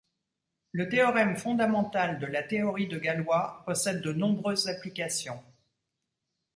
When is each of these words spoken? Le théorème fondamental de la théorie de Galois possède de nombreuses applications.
Le 0.71 0.89
théorème 0.89 1.37
fondamental 1.37 2.17
de 2.17 2.25
la 2.25 2.41
théorie 2.41 2.87
de 2.87 2.97
Galois 2.97 3.61
possède 3.67 4.01
de 4.01 4.11
nombreuses 4.11 4.67
applications. 4.67 5.43